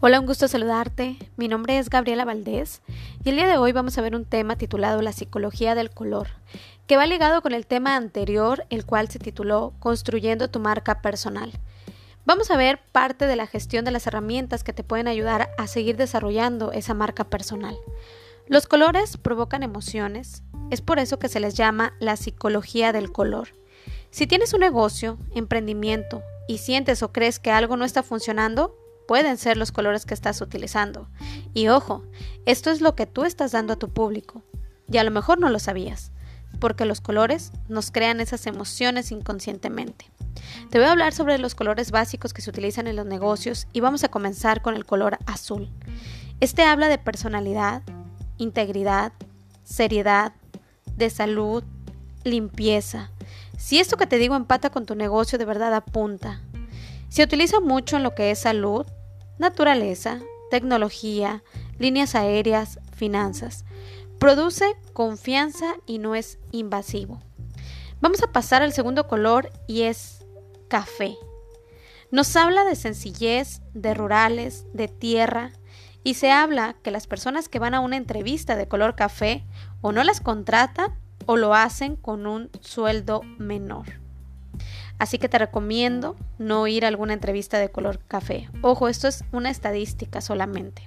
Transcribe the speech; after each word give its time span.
Hola, 0.00 0.20
un 0.20 0.26
gusto 0.26 0.46
saludarte. 0.46 1.16
Mi 1.36 1.48
nombre 1.48 1.76
es 1.76 1.90
Gabriela 1.90 2.24
Valdés 2.24 2.82
y 3.24 3.30
el 3.30 3.34
día 3.34 3.48
de 3.48 3.56
hoy 3.56 3.72
vamos 3.72 3.98
a 3.98 4.00
ver 4.00 4.14
un 4.14 4.24
tema 4.24 4.54
titulado 4.54 5.02
La 5.02 5.10
psicología 5.10 5.74
del 5.74 5.90
color, 5.90 6.28
que 6.86 6.96
va 6.96 7.04
ligado 7.04 7.42
con 7.42 7.52
el 7.52 7.66
tema 7.66 7.96
anterior, 7.96 8.64
el 8.70 8.86
cual 8.86 9.08
se 9.08 9.18
tituló 9.18 9.72
Construyendo 9.80 10.50
tu 10.50 10.60
marca 10.60 11.02
personal. 11.02 11.50
Vamos 12.24 12.52
a 12.52 12.56
ver 12.56 12.78
parte 12.92 13.26
de 13.26 13.34
la 13.34 13.48
gestión 13.48 13.84
de 13.84 13.90
las 13.90 14.06
herramientas 14.06 14.62
que 14.62 14.72
te 14.72 14.84
pueden 14.84 15.08
ayudar 15.08 15.50
a 15.58 15.66
seguir 15.66 15.96
desarrollando 15.96 16.70
esa 16.70 16.94
marca 16.94 17.24
personal. 17.24 17.76
Los 18.46 18.68
colores 18.68 19.16
provocan 19.16 19.64
emociones, 19.64 20.44
es 20.70 20.80
por 20.80 21.00
eso 21.00 21.18
que 21.18 21.28
se 21.28 21.40
les 21.40 21.54
llama 21.54 21.94
la 21.98 22.16
psicología 22.16 22.92
del 22.92 23.10
color. 23.10 23.48
Si 24.12 24.28
tienes 24.28 24.54
un 24.54 24.60
negocio, 24.60 25.18
emprendimiento 25.34 26.22
y 26.46 26.58
sientes 26.58 27.02
o 27.02 27.10
crees 27.10 27.40
que 27.40 27.50
algo 27.50 27.76
no 27.76 27.84
está 27.84 28.04
funcionando, 28.04 28.76
pueden 29.08 29.38
ser 29.38 29.56
los 29.56 29.72
colores 29.72 30.04
que 30.04 30.12
estás 30.12 30.42
utilizando. 30.42 31.08
Y 31.54 31.68
ojo, 31.68 32.04
esto 32.44 32.70
es 32.70 32.82
lo 32.82 32.94
que 32.94 33.06
tú 33.06 33.24
estás 33.24 33.52
dando 33.52 33.72
a 33.72 33.78
tu 33.78 33.88
público. 33.88 34.42
Y 34.92 34.98
a 34.98 35.02
lo 35.02 35.10
mejor 35.10 35.40
no 35.40 35.48
lo 35.48 35.58
sabías, 35.58 36.12
porque 36.60 36.84
los 36.84 37.00
colores 37.00 37.52
nos 37.68 37.90
crean 37.90 38.20
esas 38.20 38.46
emociones 38.46 39.10
inconscientemente. 39.10 40.10
Te 40.68 40.78
voy 40.78 40.86
a 40.86 40.92
hablar 40.92 41.14
sobre 41.14 41.38
los 41.38 41.54
colores 41.54 41.90
básicos 41.90 42.34
que 42.34 42.42
se 42.42 42.50
utilizan 42.50 42.86
en 42.86 42.96
los 42.96 43.06
negocios 43.06 43.66
y 43.72 43.80
vamos 43.80 44.04
a 44.04 44.10
comenzar 44.10 44.60
con 44.60 44.76
el 44.76 44.84
color 44.84 45.16
azul. 45.24 45.70
Este 46.40 46.62
habla 46.62 46.88
de 46.88 46.98
personalidad, 46.98 47.82
integridad, 48.36 49.14
seriedad, 49.64 50.34
de 50.96 51.08
salud, 51.08 51.64
limpieza. 52.24 53.10
Si 53.56 53.78
esto 53.78 53.96
que 53.96 54.06
te 54.06 54.18
digo 54.18 54.36
empata 54.36 54.68
con 54.68 54.84
tu 54.84 54.94
negocio, 54.94 55.38
de 55.38 55.46
verdad 55.46 55.72
apunta. 55.72 56.42
Se 57.08 57.22
utiliza 57.22 57.60
mucho 57.60 57.96
en 57.96 58.02
lo 58.02 58.14
que 58.14 58.30
es 58.30 58.40
salud, 58.40 58.86
naturaleza, 59.38 60.20
tecnología, 60.50 61.42
líneas 61.78 62.14
aéreas, 62.14 62.78
finanzas. 62.94 63.64
Produce 64.18 64.76
confianza 64.92 65.76
y 65.86 65.98
no 65.98 66.14
es 66.14 66.38
invasivo. 66.50 67.20
Vamos 68.00 68.22
a 68.22 68.32
pasar 68.32 68.62
al 68.62 68.72
segundo 68.72 69.06
color 69.06 69.50
y 69.66 69.82
es 69.82 70.24
café. 70.68 71.16
Nos 72.10 72.34
habla 72.36 72.64
de 72.64 72.74
sencillez, 72.74 73.60
de 73.74 73.94
rurales, 73.94 74.66
de 74.72 74.88
tierra, 74.88 75.52
y 76.04 76.14
se 76.14 76.30
habla 76.30 76.76
que 76.82 76.90
las 76.90 77.06
personas 77.06 77.48
que 77.48 77.58
van 77.58 77.74
a 77.74 77.80
una 77.80 77.96
entrevista 77.96 78.56
de 78.56 78.68
color 78.68 78.94
café 78.94 79.44
o 79.82 79.92
no 79.92 80.02
las 80.04 80.20
contratan 80.20 80.98
o 81.26 81.36
lo 81.36 81.54
hacen 81.54 81.96
con 81.96 82.26
un 82.26 82.50
sueldo 82.60 83.20
menor. 83.22 84.07
Así 84.98 85.18
que 85.18 85.28
te 85.28 85.38
recomiendo 85.38 86.16
no 86.38 86.66
ir 86.66 86.84
a 86.84 86.88
alguna 86.88 87.12
entrevista 87.12 87.58
de 87.58 87.70
color 87.70 88.00
café. 88.08 88.48
Ojo, 88.62 88.88
esto 88.88 89.06
es 89.06 89.24
una 89.32 89.50
estadística 89.50 90.20
solamente. 90.20 90.82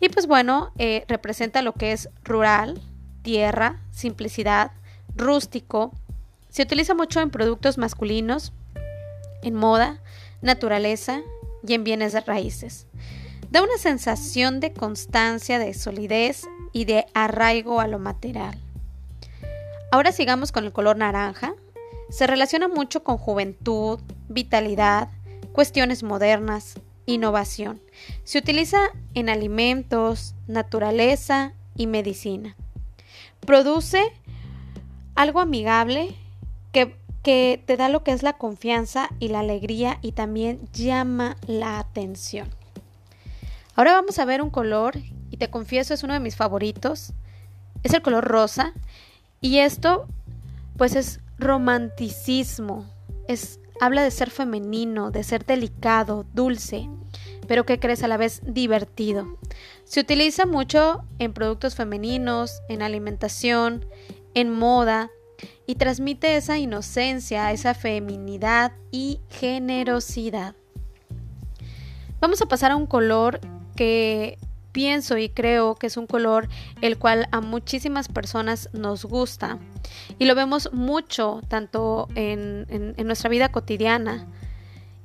Y 0.00 0.08
pues 0.08 0.26
bueno, 0.26 0.72
eh, 0.78 1.04
representa 1.08 1.60
lo 1.60 1.74
que 1.74 1.92
es 1.92 2.08
rural, 2.24 2.80
tierra, 3.22 3.80
simplicidad, 3.90 4.72
rústico. 5.14 5.92
Se 6.48 6.62
utiliza 6.62 6.94
mucho 6.94 7.20
en 7.20 7.30
productos 7.30 7.76
masculinos, 7.76 8.52
en 9.42 9.54
moda, 9.54 10.00
naturaleza 10.40 11.20
y 11.66 11.74
en 11.74 11.84
bienes 11.84 12.14
de 12.14 12.20
raíces. 12.20 12.86
Da 13.50 13.62
una 13.62 13.76
sensación 13.76 14.60
de 14.60 14.72
constancia, 14.72 15.58
de 15.58 15.74
solidez 15.74 16.46
y 16.72 16.86
de 16.86 17.04
arraigo 17.12 17.80
a 17.80 17.86
lo 17.86 17.98
material. 17.98 18.58
Ahora 19.90 20.12
sigamos 20.12 20.52
con 20.52 20.64
el 20.64 20.72
color 20.72 20.96
naranja, 20.96 21.54
se 22.10 22.26
relaciona 22.26 22.68
mucho 22.68 23.02
con 23.04 23.16
juventud, 23.16 24.00
vitalidad, 24.28 25.08
cuestiones 25.52 26.02
modernas, 26.02 26.74
innovación. 27.06 27.80
Se 28.24 28.38
utiliza 28.38 28.78
en 29.14 29.28
alimentos, 29.28 30.34
naturaleza 30.46 31.52
y 31.76 31.86
medicina. 31.86 32.56
Produce 33.40 34.02
algo 35.14 35.40
amigable 35.40 36.14
que, 36.72 36.96
que, 37.22 37.62
te 37.64 37.76
da 37.76 37.88
lo 37.88 38.02
que 38.02 38.12
es 38.12 38.22
la 38.22 38.34
confianza 38.34 39.08
y 39.18 39.28
la 39.28 39.40
alegría 39.40 39.98
y 40.02 40.12
también 40.12 40.60
llama 40.72 41.36
la 41.46 41.78
atención. 41.78 42.48
Ahora 43.76 43.92
vamos 43.92 44.18
a 44.18 44.24
ver 44.24 44.42
un 44.42 44.50
color 44.50 44.98
y 45.30 45.36
te 45.36 45.48
confieso 45.48 45.94
es 45.94 46.02
uno 46.02 46.14
de 46.14 46.20
mis 46.20 46.36
favoritos. 46.36 47.12
Es 47.82 47.94
el 47.94 48.02
color 48.02 48.24
rosa 48.24 48.74
y 49.40 49.58
esto 49.58 50.06
pues 50.76 50.94
es 50.94 51.20
romanticismo. 51.40 52.86
Es, 53.28 53.60
habla 53.80 54.02
de 54.02 54.10
ser 54.10 54.30
femenino, 54.30 55.10
de 55.10 55.24
ser 55.24 55.44
delicado, 55.44 56.26
dulce, 56.34 56.88
pero 57.46 57.66
que 57.66 57.80
crees 57.80 58.02
a 58.02 58.08
la 58.08 58.16
vez 58.16 58.42
divertido. 58.44 59.38
Se 59.84 60.00
utiliza 60.00 60.46
mucho 60.46 61.04
en 61.18 61.32
productos 61.32 61.74
femeninos, 61.74 62.62
en 62.68 62.82
alimentación, 62.82 63.86
en 64.34 64.52
moda, 64.52 65.10
y 65.66 65.76
transmite 65.76 66.36
esa 66.36 66.58
inocencia, 66.58 67.52
esa 67.52 67.74
feminidad 67.74 68.72
y 68.90 69.20
generosidad. 69.30 70.54
Vamos 72.20 72.42
a 72.42 72.46
pasar 72.46 72.72
a 72.72 72.76
un 72.76 72.86
color 72.86 73.40
que 73.76 74.38
pienso 74.72 75.18
y 75.18 75.28
creo 75.28 75.74
que 75.74 75.86
es 75.86 75.96
un 75.96 76.06
color 76.06 76.48
el 76.80 76.98
cual 76.98 77.28
a 77.32 77.40
muchísimas 77.40 78.08
personas 78.08 78.68
nos 78.72 79.04
gusta 79.04 79.58
y 80.18 80.24
lo 80.24 80.34
vemos 80.34 80.72
mucho 80.72 81.40
tanto 81.48 82.08
en, 82.14 82.66
nuestra 83.04 83.30
vida 83.30 83.50
cotidiana 83.50 84.26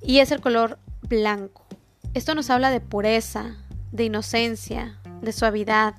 y 0.01 0.19
es 0.19 0.31
el 0.31 0.41
color 0.41 0.79
blanco. 1.07 1.65
Esto 2.13 2.35
nos 2.35 2.49
habla 2.49 2.69
de 2.69 2.79
pureza, 2.79 3.55
de 3.91 4.05
inocencia, 4.05 4.99
de 5.21 5.31
suavidad, 5.31 5.95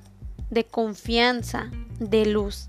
de 0.50 0.64
confianza, 0.64 1.70
de 1.98 2.26
luz. 2.26 2.68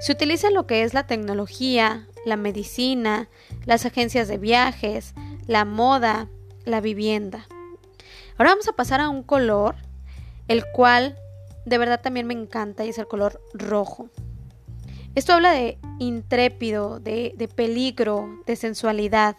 Se 0.00 0.12
utiliza 0.12 0.50
lo 0.50 0.66
que 0.66 0.82
es 0.82 0.94
la 0.94 1.06
tecnología, 1.06 2.06
la 2.24 2.36
medicina, 2.36 3.28
las 3.64 3.86
agencias 3.86 4.28
de 4.28 4.38
viajes, 4.38 5.14
la 5.46 5.64
moda, 5.64 6.28
la 6.64 6.80
vivienda. 6.80 7.46
Ahora 8.36 8.50
vamos 8.50 8.68
a 8.68 8.72
pasar 8.72 9.00
a 9.00 9.08
un 9.08 9.22
color 9.22 9.76
el 10.48 10.64
cual 10.72 11.18
de 11.64 11.78
verdad 11.78 12.00
también 12.00 12.26
me 12.26 12.34
encanta 12.34 12.84
y 12.84 12.90
es 12.90 12.98
el 12.98 13.06
color 13.06 13.40
rojo. 13.54 14.08
Esto 15.14 15.32
habla 15.32 15.52
de 15.52 15.78
intrépido, 15.98 16.98
de, 16.98 17.34
de, 17.36 17.48
peligro, 17.48 18.40
de 18.46 18.56
sensualidad. 18.56 19.36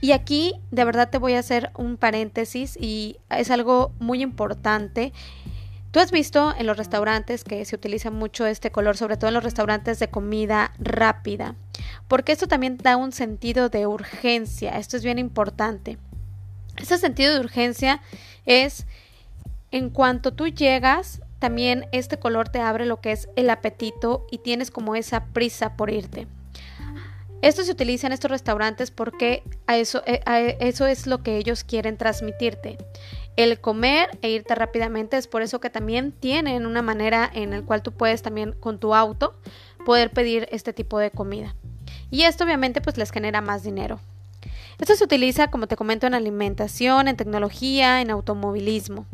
Y 0.00 0.12
aquí 0.12 0.54
de 0.70 0.84
verdad 0.84 1.10
te 1.10 1.18
voy 1.18 1.34
a 1.34 1.38
hacer 1.38 1.70
un 1.76 1.96
paréntesis 1.96 2.76
y 2.80 3.18
es 3.30 3.50
algo 3.50 3.92
muy 4.00 4.22
importante. 4.22 5.12
Tú 5.90 5.98
has 5.98 6.12
visto 6.12 6.54
en 6.56 6.66
los 6.66 6.76
restaurantes 6.76 7.42
que 7.42 7.64
se 7.64 7.74
utiliza 7.74 8.10
mucho 8.10 8.46
este 8.46 8.70
color, 8.70 8.96
sobre 8.96 9.16
todo 9.16 9.28
en 9.28 9.34
los 9.34 9.42
restaurantes 9.42 9.98
de 9.98 10.08
comida 10.08 10.72
rápida, 10.78 11.56
porque 12.06 12.30
esto 12.30 12.46
también 12.46 12.76
da 12.76 12.96
un 12.96 13.10
sentido 13.10 13.68
de 13.70 13.88
urgencia, 13.88 14.78
esto 14.78 14.96
es 14.96 15.02
bien 15.02 15.18
importante. 15.18 15.98
Ese 16.76 16.96
sentido 16.96 17.34
de 17.34 17.40
urgencia 17.40 18.02
es 18.46 18.86
en 19.70 19.90
cuanto 19.90 20.32
tú 20.32 20.48
llegas, 20.48 21.20
también 21.38 21.86
este 21.92 22.18
color 22.18 22.48
te 22.48 22.60
abre 22.60 22.86
lo 22.86 23.00
que 23.00 23.12
es 23.12 23.28
el 23.36 23.50
apetito 23.50 24.26
y 24.30 24.38
tienes 24.38 24.70
como 24.70 24.94
esa 24.94 25.26
prisa 25.26 25.76
por 25.76 25.90
irte. 25.90 26.26
Esto 27.40 27.62
se 27.64 27.72
utiliza 27.72 28.06
en 28.06 28.12
estos 28.12 28.30
restaurantes 28.30 28.90
porque 28.90 29.42
eh, 29.66 30.56
eso 30.60 30.86
es 30.86 31.06
lo 31.06 31.22
que 31.22 31.38
ellos 31.38 31.64
quieren 31.64 31.96
transmitirte. 31.96 32.76
El 33.36 33.58
comer 33.60 34.10
e 34.20 34.28
irte 34.28 34.54
rápidamente 34.54 35.16
es 35.16 35.26
por 35.26 35.40
eso 35.40 35.60
que 35.60 35.70
también 35.70 36.12
tienen 36.12 36.66
una 36.66 36.82
manera 36.82 37.30
en 37.32 37.50
la 37.50 37.62
cual 37.62 37.82
tú 37.82 37.92
puedes 37.92 38.20
también 38.20 38.52
con 38.52 38.78
tu 38.78 38.94
auto 38.94 39.34
poder 39.86 40.10
pedir 40.10 40.46
este 40.50 40.74
tipo 40.74 40.98
de 40.98 41.10
comida. 41.10 41.54
Y 42.10 42.24
esto 42.24 42.44
obviamente 42.44 42.82
pues 42.82 42.98
les 42.98 43.10
genera 43.10 43.40
más 43.40 43.62
dinero. 43.62 44.00
Esto 44.78 44.94
se 44.94 45.04
utiliza, 45.04 45.50
como 45.50 45.66
te 45.66 45.76
comento, 45.76 46.06
en 46.06 46.14
alimentación, 46.14 47.08
en 47.08 47.16
tecnología, 47.16 48.02
en 48.02 48.10
automovilismo 48.10 49.06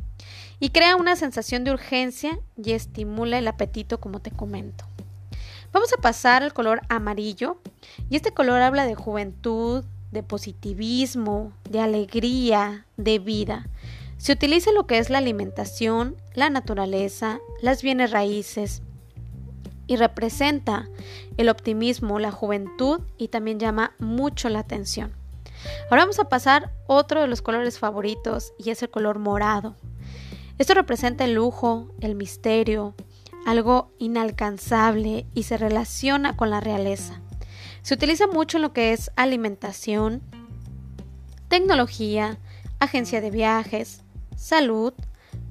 y 0.59 0.71
crea 0.71 0.97
una 0.97 1.17
sensación 1.17 1.65
de 1.65 1.73
urgencia 1.73 2.39
y 2.57 2.73
estimula 2.73 3.39
el 3.39 3.49
apetito 3.49 3.99
como 4.01 4.21
te 4.21 4.31
comento. 4.31 4.85
Vamos 5.73 5.93
a 5.93 6.01
pasar 6.01 6.43
al 6.43 6.55
color 6.55 6.81
amarillo 6.89 7.59
y 8.09 8.17
este 8.17 8.33
color 8.33 8.63
habla 8.63 8.87
de 8.87 8.95
juventud, 8.95 9.85
de 10.11 10.23
positivismo, 10.23 11.53
de 11.69 11.81
alegría, 11.81 12.87
de 12.97 13.19
vida. 13.19 13.67
Se 14.17 14.33
utiliza 14.33 14.73
lo 14.73 14.87
que 14.87 14.99
es 14.99 15.11
la 15.11 15.19
alimentación, 15.19 16.17
la 16.35 16.49
naturaleza, 16.49 17.39
las 17.61 17.83
bienes 17.83 18.13
raíces 18.13 18.83
y 19.87 19.97
representa 19.97 20.89
el 21.37 21.49
optimismo, 21.49 22.19
la 22.19 22.33
juventud 22.33 23.01
y 23.19 23.29
también 23.29 23.61
llama 23.61 23.95
mucho 23.99 24.49
la 24.49 24.61
atención. 24.61 25.13
Ahora 25.91 26.03
vamos 26.03 26.19
a 26.19 26.29
pasar 26.29 26.73
otro 26.87 27.21
de 27.21 27.29
los 27.29 27.43
colores 27.43 27.79
favoritos 27.79 28.53
y 28.59 28.71
es 28.71 28.83
el 28.83 28.91
color 28.91 29.19
morado. 29.19 29.77
Esto 30.59 30.75
representa 30.75 31.25
el 31.25 31.35
lujo, 31.35 31.91
el 32.01 32.15
misterio, 32.15 32.95
algo 33.47 33.93
inalcanzable 33.99 35.27
y 35.35 35.43
se 35.45 35.59
relaciona 35.59 36.37
con 36.37 36.51
la 36.51 36.61
realeza. 36.61 37.21
Se 37.83 37.95
utiliza 37.95 38.27
mucho 38.27 38.59
en 38.59 38.63
lo 38.63 38.73
que 38.73 38.93
es 38.93 39.11
alimentación, 39.17 40.23
tecnología, 41.49 42.39
agencia 42.81 43.21
de 43.21 43.31
viajes, 43.31 44.03
salud, 44.35 44.93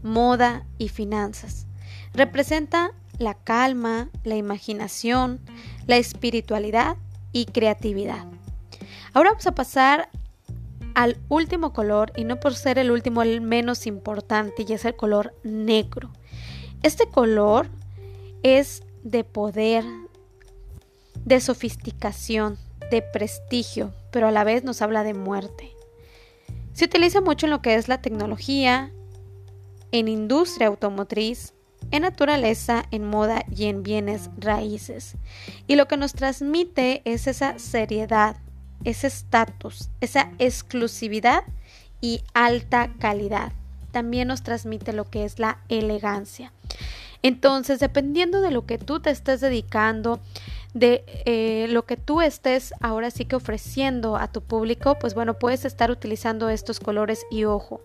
moda 0.03 0.65
y 0.77 0.89
finanzas. 0.89 1.67
Representa 2.13 2.91
la 3.17 3.33
calma, 3.35 4.09
la 4.23 4.35
imaginación, 4.35 5.39
la 5.87 5.97
espiritualidad 5.97 6.97
y 7.31 7.45
creatividad. 7.45 8.25
Ahora 9.13 9.29
vamos 9.29 9.47
a 9.47 9.55
pasar 9.55 10.09
al 10.95 11.18
último 11.30 11.74
color 11.74 12.12
y 12.15 12.24
no 12.24 12.39
por 12.39 12.56
ser 12.56 12.80
el 12.80 12.89
último 12.89 13.21
el 13.21 13.42
menos 13.42 13.86
importante 13.86 14.65
y 14.68 14.74
es 14.74 14.86
el 14.86 14.95
color 14.95 15.36
negro. 15.44 16.09
Este 16.81 17.07
color 17.07 17.68
es 18.44 18.83
de 19.03 19.24
poder, 19.24 19.83
de 21.25 21.39
sofisticación, 21.42 22.57
de 22.89 23.01
prestigio, 23.01 23.94
pero 24.12 24.27
a 24.27 24.31
la 24.31 24.44
vez 24.44 24.63
nos 24.63 24.81
habla 24.81 25.03
de 25.03 25.13
muerte. 25.13 25.71
Se 26.74 26.86
utiliza 26.86 27.21
mucho 27.21 27.45
en 27.45 27.51
lo 27.51 27.62
que 27.62 27.75
es 27.75 27.88
la 27.88 28.01
tecnología, 28.01 28.91
en 29.91 30.07
industria 30.07 30.68
automotriz, 30.68 31.53
en 31.91 32.03
naturaleza, 32.03 32.86
en 32.91 33.06
moda 33.06 33.45
y 33.53 33.65
en 33.65 33.83
bienes 33.83 34.30
raíces. 34.38 35.15
Y 35.68 35.75
lo 35.75 35.88
que 35.88 35.98
nos 35.98 36.13
transmite 36.13 37.01
es 37.06 37.27
esa 37.27 37.59
seriedad, 37.59 38.38
ese 38.83 39.07
estatus, 39.07 39.89
esa 40.01 40.31
exclusividad 40.39 41.44
y 42.01 42.22
alta 42.33 42.92
calidad. 43.00 43.51
También 43.92 44.27
nos 44.27 44.44
transmite 44.44 44.94
lo 44.94 45.10
que 45.10 45.24
es 45.24 45.39
la 45.39 45.60
elegancia. 45.69 46.51
Entonces, 47.24 47.80
dependiendo 47.80 48.42
de 48.42 48.51
lo 48.51 48.66
que 48.66 48.77
tú 48.77 49.00
te 49.00 49.10
estés 49.10 49.42
dedicando, 49.42 50.19
de 50.75 51.06
eh, 51.25 51.68
lo 51.69 51.86
que 51.86 51.95
tú 51.95 52.22
estés 52.22 52.74
ahora 52.81 53.10
sí 53.10 53.24
que 53.24 53.38
ofreciendo 53.38 54.18
a 54.18 54.30
tu 54.30 54.42
público, 54.42 55.00
pues 55.00 55.16
bueno, 55.16 55.39
puedes 55.39 55.63
estar 55.63 55.89
utilizando 55.89 56.50
estos 56.50 56.81
colores 56.81 57.25
y 57.31 57.45
ojo. 57.45 57.81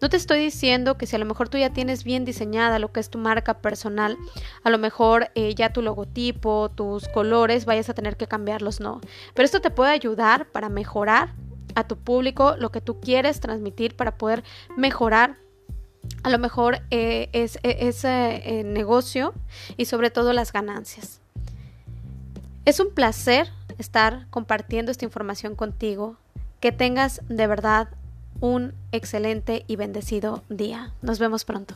No 0.00 0.08
te 0.08 0.16
estoy 0.16 0.38
diciendo 0.38 0.96
que 0.96 1.06
si 1.06 1.16
a 1.16 1.18
lo 1.18 1.24
mejor 1.24 1.48
tú 1.48 1.58
ya 1.58 1.70
tienes 1.70 2.04
bien 2.04 2.24
diseñada 2.24 2.78
lo 2.78 2.92
que 2.92 3.00
es 3.00 3.10
tu 3.10 3.18
marca 3.18 3.58
personal, 3.58 4.16
a 4.62 4.70
lo 4.70 4.78
mejor 4.78 5.32
eh, 5.34 5.56
ya 5.56 5.72
tu 5.72 5.82
logotipo, 5.82 6.70
tus 6.70 7.08
colores, 7.08 7.64
vayas 7.64 7.90
a 7.90 7.94
tener 7.94 8.16
que 8.16 8.28
cambiarlos, 8.28 8.78
no. 8.78 9.00
Pero 9.34 9.44
esto 9.44 9.60
te 9.60 9.70
puede 9.70 9.90
ayudar 9.90 10.46
para 10.52 10.68
mejorar 10.68 11.34
a 11.74 11.88
tu 11.88 11.96
público 11.96 12.54
lo 12.56 12.70
que 12.70 12.80
tú 12.80 13.00
quieres 13.00 13.40
transmitir 13.40 13.96
para 13.96 14.16
poder 14.16 14.44
mejorar 14.76 15.36
a 16.22 16.30
lo 16.30 16.38
mejor 16.38 16.78
eh, 16.90 17.28
es, 17.32 17.58
ese 17.64 18.62
negocio 18.64 19.34
y 19.76 19.86
sobre 19.86 20.10
todo 20.10 20.32
las 20.32 20.52
ganancias. 20.52 21.20
Es 22.70 22.78
un 22.78 22.94
placer 22.94 23.48
estar 23.78 24.28
compartiendo 24.30 24.92
esta 24.92 25.04
información 25.04 25.56
contigo. 25.56 26.14
Que 26.60 26.70
tengas 26.70 27.20
de 27.28 27.48
verdad 27.48 27.88
un 28.40 28.74
excelente 28.92 29.64
y 29.66 29.74
bendecido 29.74 30.44
día. 30.48 30.92
Nos 31.02 31.18
vemos 31.18 31.44
pronto. 31.44 31.74